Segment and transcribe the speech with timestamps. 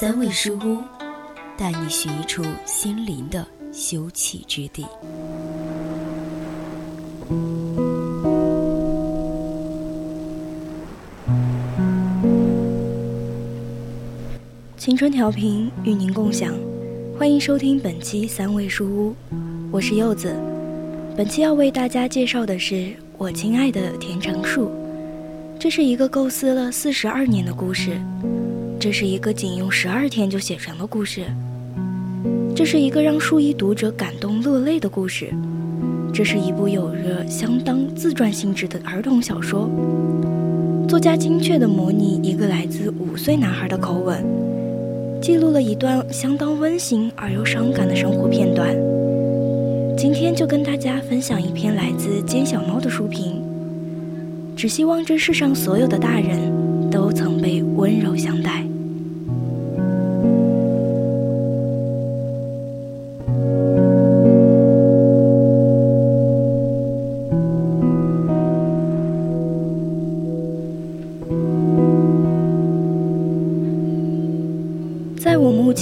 [0.00, 0.78] 三味书屋，
[1.56, 4.86] 带你寻一处心灵的休憩之地。
[14.76, 16.54] 青春调频与您共享，
[17.18, 19.16] 欢迎收听本期三味书屋，
[19.72, 20.32] 我是柚子。
[21.16, 24.70] 本期要为大家介绍的是我亲爱的田成树。
[25.58, 28.00] 这是一个构思了四十二年的故事，
[28.80, 31.22] 这是一个仅用十二天就写成的故事，
[32.54, 35.32] 这是一个让数亿读者感动落泪的故事，
[36.14, 39.68] 这是一部有着相当自传性质的儿童小说。
[40.88, 44.24] 作家精确地模拟一个来自五岁男孩的口吻。
[45.20, 48.76] 记录了一段相当温馨而又伤感的生活片段。
[49.96, 53.42] 今天就跟大家分享一篇来自尖小猫的书评。
[54.54, 56.38] 只希望这世上所有的大人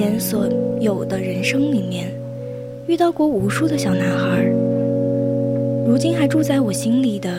[0.00, 0.48] 前所
[0.80, 2.10] 有的人生里面，
[2.86, 4.42] 遇到过无数的小男孩，
[5.86, 7.30] 如今还住在我心里的，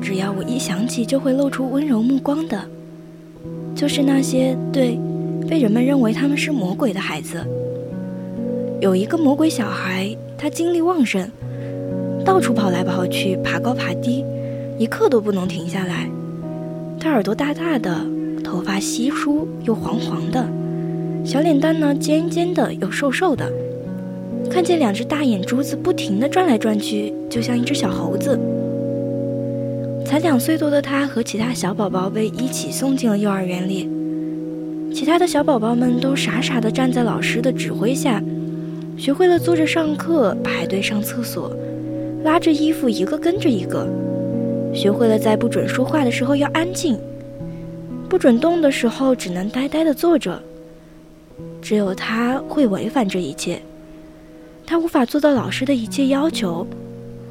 [0.00, 2.60] 只要我一想起就会露出温柔目光的，
[3.76, 4.98] 就是那些对
[5.48, 7.36] 被人们认为他们是魔鬼的孩子。
[8.80, 11.30] 有一个魔鬼小孩，他精力旺盛，
[12.24, 14.24] 到处跑来跑去，爬高爬低，
[14.76, 16.10] 一刻都不能停下来。
[16.98, 17.96] 他耳朵大大的，
[18.42, 20.44] 头发稀疏又黄黄的。
[21.24, 23.50] 小脸蛋呢，尖尖的又瘦瘦的，
[24.50, 28.38] 看见两只大眼珠子不停地转来转去，就像一只小猴子。
[30.04, 33.88] 才两岁多的他和其他小宝宝被一起送进了幼儿园里，
[34.92, 38.22] 其他的小宝宝们都傻傻地站在老师的指挥下，
[38.98, 41.56] 学会了坐着上课、排队上厕所、
[42.24, 43.86] 拉着衣服一个跟着一个，
[44.74, 46.98] 学会了在不准说话的时候要安静，
[48.08, 50.38] 不准动的时候只能呆呆地坐着。
[51.62, 53.62] 只有他会违反这一切，
[54.66, 56.66] 他无法做到老师的一切要求，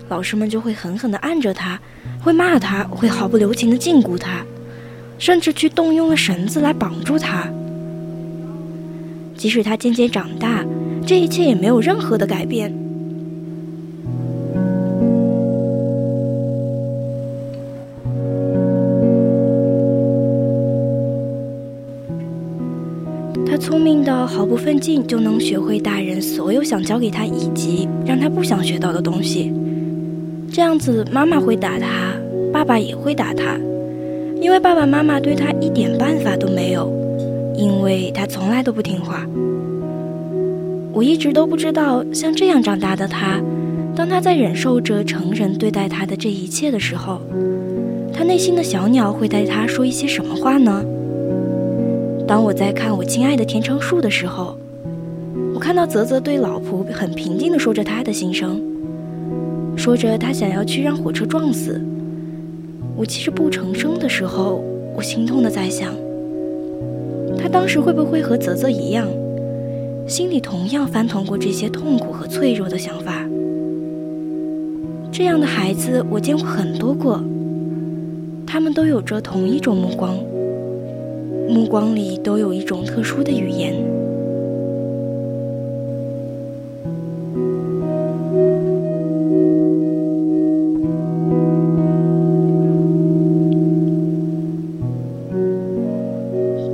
[0.07, 1.79] 老师们就会狠狠地按着他，
[2.23, 4.43] 会骂他，会毫不留情地禁锢他，
[5.19, 7.47] 甚至去动用了绳子来绑住他。
[9.35, 10.65] 即使他渐渐长大，
[11.05, 12.73] 这一切也没有任何的改变。
[23.61, 29.53] 聪明到毫不费劲就能学会大人所有想教给他以及让他不想学到的东西。
[30.51, 31.87] 这样子，妈妈会打他，
[32.51, 33.55] 爸爸也会打他，
[34.41, 36.91] 因为爸爸妈妈对他一点办法都没有，
[37.55, 39.27] 因为他从来都不听话。
[40.91, 43.39] 我一直都不知道，像这样长大的他，
[43.95, 47.21] 当他在忍受着成人对待他的这一切的时候，
[48.11, 50.83] 他内心的小鸟会对他说一些什么话呢？
[52.31, 54.55] 当我在看我亲爱的田成树的时候，
[55.53, 58.57] 我看到泽泽对老仆很平静地说着他的心声，
[59.75, 61.81] 说着他想要去让火车撞死。
[62.95, 64.63] 我其实不成声的时候，
[64.95, 65.93] 我心痛的在想，
[67.37, 69.05] 他当时会不会和泽泽一样，
[70.07, 73.25] 心里同样翻腾过这些痛苦和脆弱的想法？
[75.11, 77.21] 这样的孩子我见过很多个，
[78.47, 80.15] 他们都有着同一种目光。
[81.51, 83.73] 目光里都有一种特殊的语言，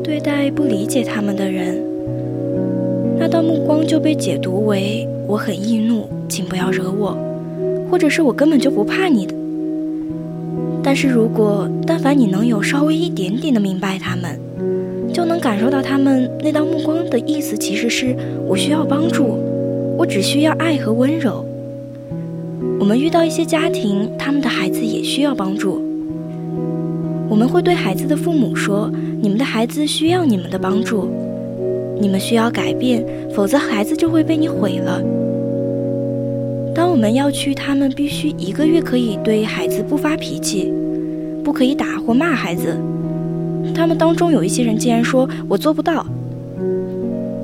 [0.03, 1.81] 对待不理解他们的人，
[3.17, 7.17] 那道目光就被解读为我很易怒，请不要惹我，
[7.89, 9.33] 或者是我根本就不怕你的。
[10.83, 14.46] 但是如果但凡你能有稍微一点点的明白他们。
[15.17, 18.15] 就能感受到他们那道目光的意思，其实是
[18.47, 19.39] 我需要帮助，
[19.97, 21.43] 我只需要爱和温柔。
[22.79, 25.81] 我们遇到一些家庭，他们的孩子也需要帮助。
[27.27, 31.09] 我们会对孩子的父母说：“你们的孩子需要你们的帮助。”
[31.99, 33.03] 你们需要改变，
[33.33, 35.01] 否则孩子就会被你毁了。
[36.75, 40.71] 当我们要去，他们必须一个月可以对孩子不发脾气，
[41.43, 42.77] 不可以打或骂孩子。
[43.77, 46.03] 他们当中有一些人竟然说：“我做不到。”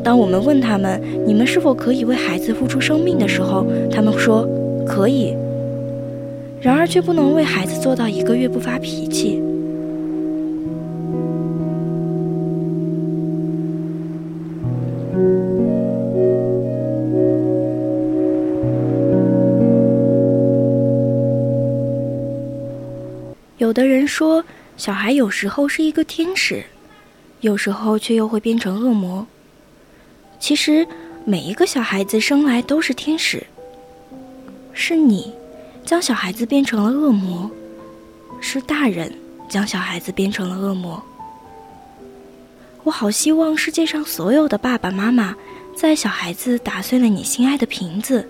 [0.04, 3.64] 当我们问他们：“你们是否可以为孩子付出生命的时候？”
[3.94, 4.48] 他们说
[4.84, 5.36] ：“可以。”
[6.60, 9.40] 然而却不能为孩子做到一个月不发脾气。
[23.60, 24.44] 有的人说，
[24.76, 26.64] 小孩有时候是一个天使，
[27.42, 29.26] 有时候却又会变成恶魔。
[30.40, 30.86] 其实，
[31.26, 33.46] 每一个小孩子生来都是天使。
[34.74, 35.32] 是你
[35.86, 37.50] 将小孩子变成了恶魔，
[38.42, 39.14] 是大人
[39.48, 41.02] 将小孩子变成了恶魔。
[42.84, 45.36] 我好希望世界上所有的爸爸妈妈，
[45.78, 48.28] 在小孩子打碎了你心爱的瓶子，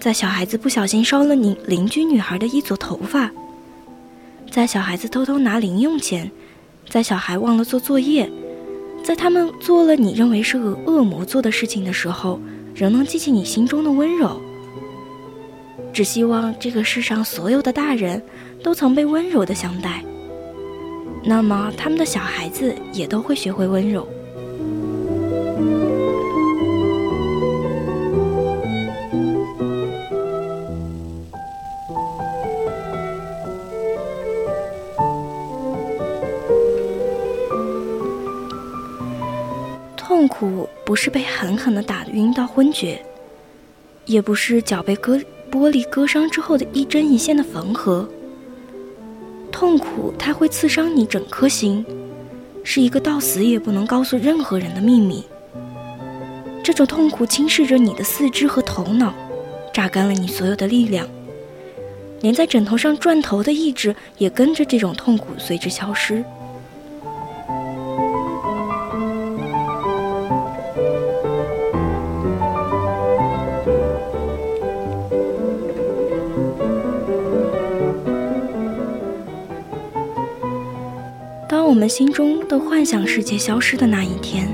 [0.00, 3.30] 在小孩子不小心烧了你邻居女孩的一撮头发，
[4.50, 6.30] 在小孩子偷偷拿零用钱，
[6.88, 8.30] 在小孩忘了做作业。
[9.04, 12.40] 在他们做了你认为是个恶魔做的事情的时候，
[12.74, 14.40] 仍能记起你心中的温柔。
[15.92, 18.20] 只希望这个世上所有的大人
[18.62, 20.04] 都曾被温柔的相待，
[21.22, 24.08] 那么他们的小孩子也都会学会温柔。
[40.06, 43.04] 痛苦不是被狠狠的打晕到昏厥，
[44.04, 45.18] 也不是脚被割
[45.50, 48.08] 玻璃割伤之后的一针一线的缝合。
[49.50, 51.84] 痛苦它会刺伤你整颗心，
[52.62, 55.24] 是一个到死也不能告诉任何人的秘密。
[56.62, 59.12] 这种痛苦侵蚀着你的四肢和头脑，
[59.72, 61.04] 榨干了你所有的力量，
[62.20, 66.24] 连在枕头上转头的意志也跟着这种痛苦随之消失。
[81.88, 84.48] 心中的幻想世界消失的那一天，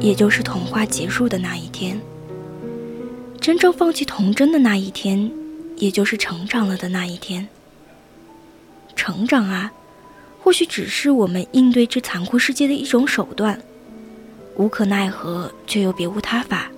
[0.00, 1.96] 也就是童话结束的那一天；
[3.40, 5.30] 真正放弃童真的那一天，
[5.76, 7.48] 也就是成长了的那一天。
[8.96, 9.72] 成长啊，
[10.40, 13.60] 或许只是我们应对这残酷世界的一种手段，
[14.56, 16.70] 无可奈何却又别无他法。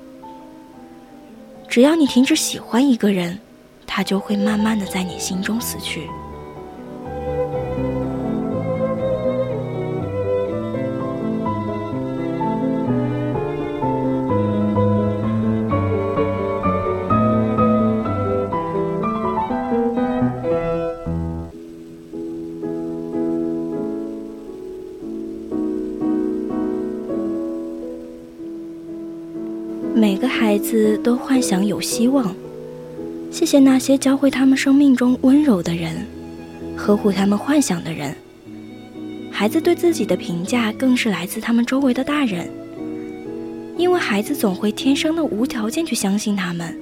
[1.69, 3.39] 只要你停止喜欢一个人，
[3.87, 6.09] 他就会慢慢的在你心中死去。
[29.95, 32.35] 每个孩子都幻想有希望。
[33.31, 36.07] 谢谢那些教会他们生命中温柔的人，
[36.77, 38.15] 呵护他们幻想的人。
[39.31, 42.49] 孩子对自己的评价更是来自他们周围的大人，
[43.77, 46.77] 因为孩子总会天生的无条件去相信他们。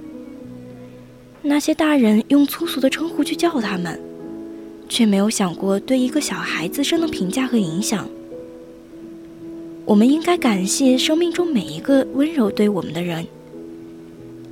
[1.42, 3.98] 那些大人用粗俗的称呼去叫他们，
[4.88, 8.08] 却没有想过对一个小孩自身的评价和影响。
[9.88, 13.26] 我们应该感谢生命中每一个温柔对我们的人，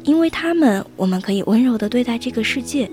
[0.03, 2.91] 因为他们，我们可以温柔的对待这个世界。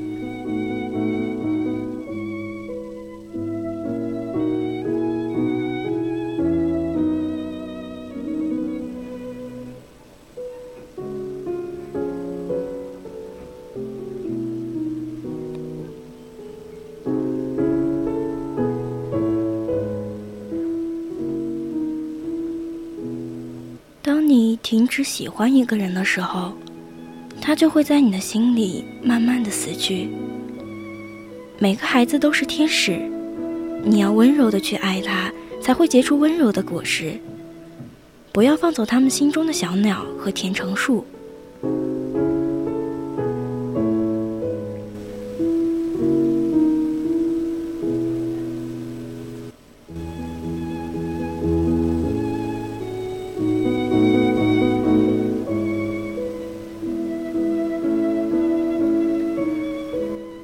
[24.05, 26.51] 当你停止喜欢一个人的时候，
[27.39, 30.09] 他就会在你的心里慢慢的死去。
[31.57, 32.99] 每个孩子都是天使，
[33.81, 35.31] 你要温柔的去爱他，
[35.61, 37.17] 才会结出温柔的果实。
[38.33, 41.05] 不要放走他们心中的小鸟和甜橙树。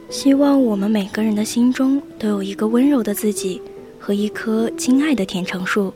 [0.10, 3.62] 希望我们每个人的心中都有一个温柔的自己
[4.00, 5.94] 和一棵亲爱的甜橙树。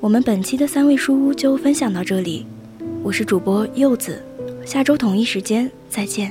[0.00, 2.44] 我们本期的三味书屋就分享到这里，
[3.02, 4.22] 我是主播柚子，
[4.66, 6.30] 下周同一时间再见。